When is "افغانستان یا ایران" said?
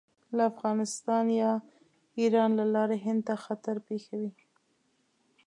0.51-2.51